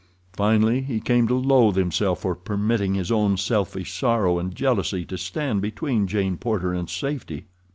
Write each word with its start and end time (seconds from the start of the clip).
Finally 0.33 0.81
he 0.81 0.99
came 0.99 1.27
to 1.27 1.35
loathe 1.35 1.75
himself 1.75 2.21
for 2.21 2.33
permitting 2.33 2.95
his 2.95 3.11
own 3.11 3.37
selfish 3.37 3.93
sorrow 3.93 4.39
and 4.39 4.55
jealousy 4.55 5.05
to 5.05 5.15
stand 5.15 5.61
between 5.61 6.07
Jane 6.07 6.37
Porter 6.37 6.73
and 6.73 6.89
safety. 6.89 7.45